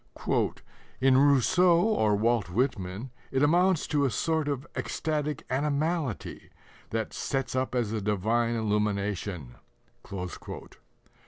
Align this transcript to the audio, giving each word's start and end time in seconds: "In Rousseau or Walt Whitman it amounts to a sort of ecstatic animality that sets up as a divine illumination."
"In 0.99 1.15
Rousseau 1.19 1.79
or 1.79 2.15
Walt 2.15 2.49
Whitman 2.49 3.11
it 3.29 3.43
amounts 3.43 3.85
to 3.85 4.03
a 4.03 4.09
sort 4.09 4.47
of 4.47 4.65
ecstatic 4.75 5.43
animality 5.47 6.49
that 6.89 7.13
sets 7.13 7.55
up 7.55 7.75
as 7.75 7.91
a 7.91 8.01
divine 8.01 8.55
illumination." 8.55 9.57